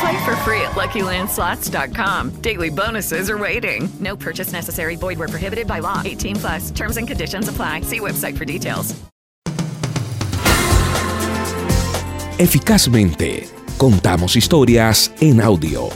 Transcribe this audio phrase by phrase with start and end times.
[0.00, 2.40] Play for free at LuckyLandSlots.com.
[2.40, 3.88] Daily bonuses are waiting.
[4.00, 4.96] No purchase necessary.
[4.96, 6.02] Void were prohibited by law.
[6.04, 6.70] 18 plus.
[6.70, 7.82] Terms and conditions apply.
[7.82, 8.94] See website for details.
[12.38, 13.48] Eficazmente,
[13.78, 15.88] contamos historias en audio.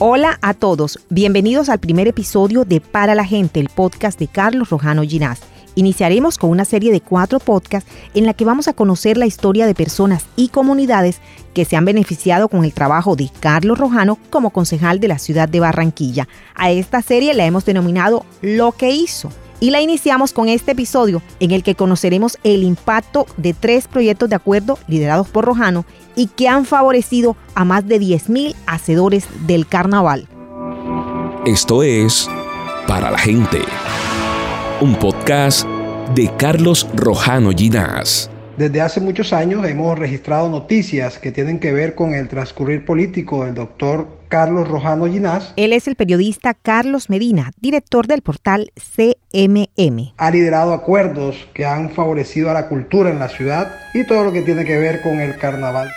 [0.00, 4.70] Hola a todos, bienvenidos al primer episodio de Para la Gente, el podcast de Carlos
[4.70, 5.38] Rojano Ginás.
[5.74, 9.66] Iniciaremos con una serie de cuatro podcasts en la que vamos a conocer la historia
[9.66, 11.20] de personas y comunidades
[11.52, 15.48] que se han beneficiado con el trabajo de Carlos Rojano como concejal de la ciudad
[15.48, 16.28] de Barranquilla.
[16.54, 19.30] A esta serie la hemos denominado Lo que hizo.
[19.60, 24.28] Y la iniciamos con este episodio en el que conoceremos el impacto de tres proyectos
[24.28, 25.86] de acuerdo liderados por Rojano
[26.16, 30.28] y que han favorecido a más de 10.000 hacedores del carnaval.
[31.46, 32.28] Esto es
[32.86, 33.60] Para la Gente,
[34.80, 35.66] un podcast
[36.14, 38.30] de Carlos Rojano Ginás.
[38.56, 43.44] Desde hace muchos años hemos registrado noticias que tienen que ver con el transcurrir político
[43.44, 45.52] del doctor Carlos Rojano Ginás.
[45.56, 50.12] Él es el periodista Carlos Medina, director del portal CMM.
[50.16, 54.32] Ha liderado acuerdos que han favorecido a la cultura en la ciudad y todo lo
[54.32, 55.90] que tiene que ver con el carnaval.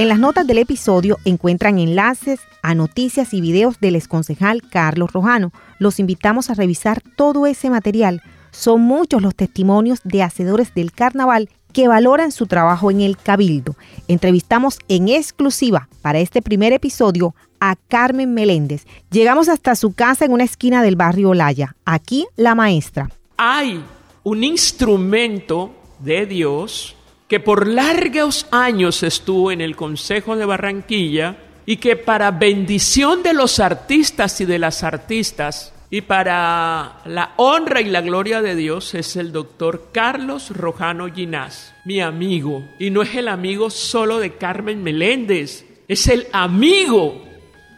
[0.00, 5.52] En las notas del episodio encuentran enlaces a noticias y videos del exconcejal Carlos Rojano.
[5.78, 8.22] Los invitamos a revisar todo ese material.
[8.50, 13.76] Son muchos los testimonios de hacedores del carnaval que valoran su trabajo en el Cabildo.
[14.08, 18.86] Entrevistamos en exclusiva para este primer episodio a Carmen Meléndez.
[19.10, 21.76] Llegamos hasta su casa en una esquina del barrio Olaya.
[21.84, 23.10] Aquí la maestra.
[23.36, 23.84] Hay
[24.22, 26.96] un instrumento de Dios
[27.30, 33.34] que por largos años estuvo en el Consejo de Barranquilla y que para bendición de
[33.34, 38.96] los artistas y de las artistas y para la honra y la gloria de Dios
[38.96, 42.64] es el doctor Carlos Rojano Ginás, mi amigo.
[42.80, 47.24] Y no es el amigo solo de Carmen Meléndez, es el amigo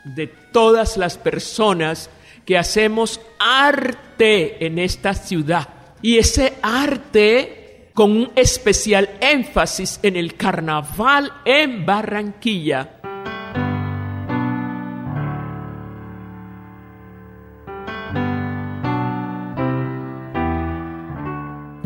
[0.04, 2.08] de todas las personas
[2.46, 5.68] que hacemos arte en esta ciudad.
[6.00, 7.61] Y ese arte
[7.94, 12.98] con un especial énfasis en el carnaval en Barranquilla.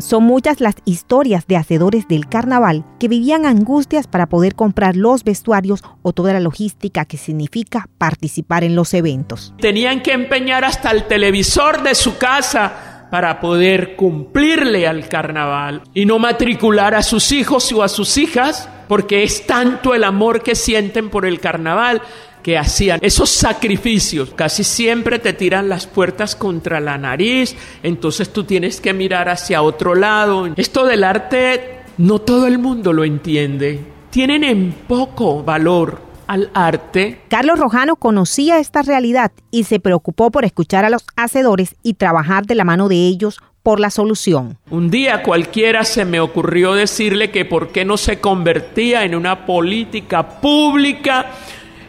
[0.07, 5.25] Son muchas las historias de hacedores del carnaval que vivían angustias para poder comprar los
[5.25, 9.53] vestuarios o toda la logística que significa participar en los eventos.
[9.59, 16.05] Tenían que empeñar hasta el televisor de su casa para poder cumplirle al carnaval y
[16.05, 20.55] no matricular a sus hijos o a sus hijas, porque es tanto el amor que
[20.55, 22.01] sienten por el carnaval
[22.43, 24.31] que hacían esos sacrificios.
[24.35, 29.61] Casi siempre te tiran las puertas contra la nariz, entonces tú tienes que mirar hacia
[29.61, 30.47] otro lado.
[30.55, 33.81] Esto del arte no todo el mundo lo entiende.
[34.09, 37.21] Tienen en poco valor al arte.
[37.29, 42.45] Carlos Rojano conocía esta realidad y se preocupó por escuchar a los hacedores y trabajar
[42.45, 44.57] de la mano de ellos por la solución.
[44.69, 49.45] Un día cualquiera se me ocurrió decirle que por qué no se convertía en una
[49.45, 51.25] política pública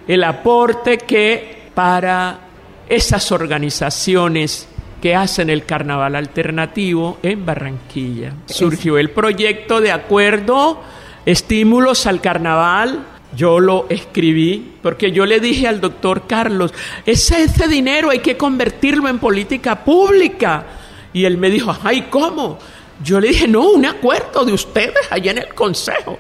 [0.09, 2.41] el aporte que para
[2.89, 4.69] esas organizaciones
[5.01, 8.33] que hacen el carnaval alternativo en Barranquilla.
[8.47, 10.83] Surgió el proyecto de acuerdo,
[11.25, 16.73] estímulos al carnaval, yo lo escribí porque yo le dije al doctor Carlos,
[17.05, 20.65] ese, ese dinero hay que convertirlo en política pública.
[21.13, 22.59] Y él me dijo, ay, ¿cómo?
[23.03, 26.19] Yo le dije, no, un acuerdo de ustedes allá en el consejo.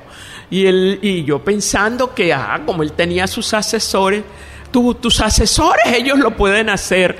[0.50, 4.22] Y, él, y yo pensando que, ah, como él tenía sus asesores,
[4.70, 7.16] tus asesores, ellos lo pueden hacer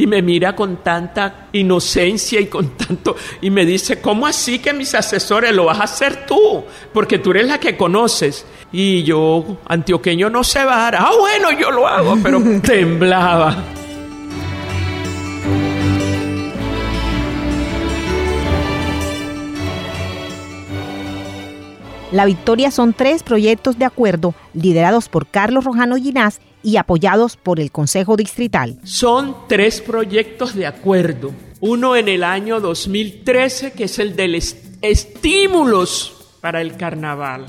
[0.00, 4.72] y me mira con tanta inocencia y con tanto, y me dice, ¿cómo así que
[4.72, 6.64] mis asesores lo vas a hacer tú?
[6.94, 8.46] Porque tú eres la que conoces.
[8.72, 10.94] Y yo, antioqueño, no se va a dar.
[10.94, 13.62] Ah, bueno, yo lo hago, pero temblaba.
[22.10, 27.60] La victoria son tres proyectos de acuerdo liderados por Carlos Rojano Ginás y apoyados por
[27.60, 28.78] el Consejo Distrital.
[28.84, 31.32] Son tres proyectos de acuerdo.
[31.60, 34.42] Uno en el año 2013, que es el de
[34.82, 37.46] estímulos para el carnaval.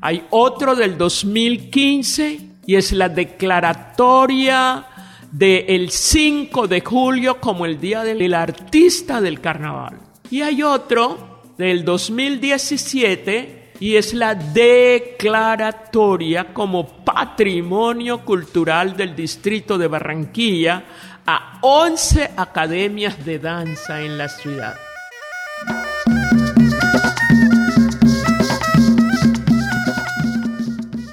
[0.00, 4.86] Hay otro del 2015 y es la declaratoria
[5.32, 9.98] del 5 de julio como el Día del Artista del Carnaval.
[10.30, 19.88] Y hay otro del 2017 y es la declaratoria como patrimonio cultural del distrito de
[19.88, 20.84] Barranquilla
[21.26, 24.74] a 11 academias de danza en la ciudad.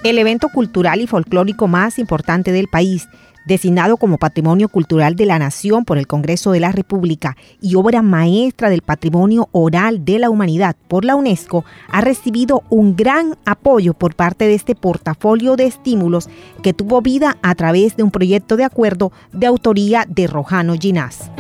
[0.03, 3.07] El evento cultural y folclórico más importante del país
[3.45, 8.01] designado como Patrimonio Cultural de la Nación por el Congreso de la República y obra
[8.01, 13.93] maestra del patrimonio oral de la humanidad por la UNESCO, ha recibido un gran apoyo
[13.93, 16.29] por parte de este portafolio de estímulos
[16.61, 21.31] que tuvo vida a través de un proyecto de acuerdo de autoría de Rojano Ginás.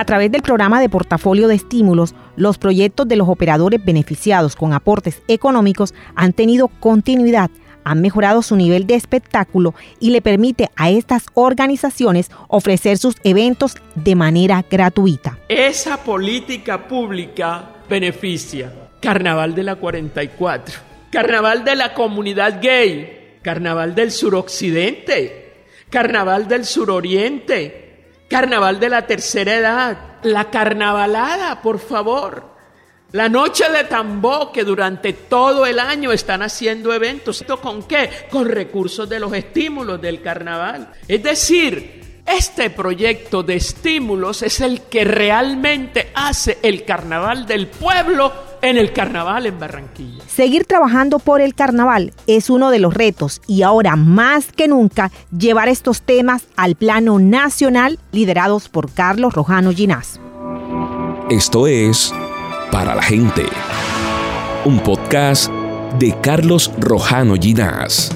[0.00, 4.72] A través del programa de portafolio de estímulos, los proyectos de los operadores beneficiados con
[4.72, 7.50] aportes económicos han tenido continuidad,
[7.84, 13.76] han mejorado su nivel de espectáculo y le permite a estas organizaciones ofrecer sus eventos
[13.94, 15.36] de manera gratuita.
[15.50, 20.76] Esa política pública beneficia Carnaval de la 44,
[21.10, 27.89] Carnaval de la comunidad gay, Carnaval del suroccidente, Carnaval del suroriente,
[28.30, 32.44] Carnaval de la tercera edad, la carnavalada, por favor.
[33.10, 37.40] La noche de tambor que durante todo el año están haciendo eventos.
[37.40, 38.08] ¿Esto con qué?
[38.30, 40.92] Con recursos de los estímulos del carnaval.
[41.08, 48.32] Es decir, este proyecto de estímulos es el que realmente hace el carnaval del pueblo
[48.62, 50.22] en el carnaval en Barranquilla.
[50.26, 55.10] Seguir trabajando por el carnaval es uno de los retos y ahora más que nunca
[55.36, 60.20] llevar estos temas al plano nacional liderados por Carlos Rojano Ginás.
[61.30, 62.12] Esto es
[62.70, 63.46] Para la gente,
[64.64, 65.50] un podcast
[65.98, 68.10] de Carlos Rojano Ginás.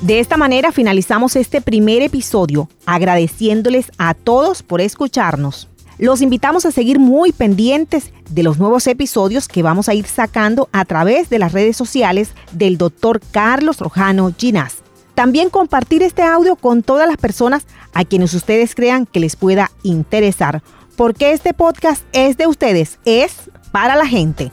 [0.00, 5.68] De esta manera finalizamos este primer episodio agradeciéndoles a todos por escucharnos.
[5.98, 10.68] Los invitamos a seguir muy pendientes de los nuevos episodios que vamos a ir sacando
[10.72, 14.76] a través de las redes sociales del doctor Carlos Rojano Ginás.
[15.14, 19.70] También compartir este audio con todas las personas a quienes ustedes crean que les pueda
[19.82, 20.62] interesar,
[20.96, 24.50] porque este podcast es de ustedes, es para la gente.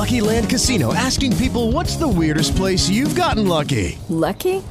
[0.00, 3.98] Lucky Land Casino asking people what's the weirdest place you've gotten lucky?
[4.08, 4.62] Lucky?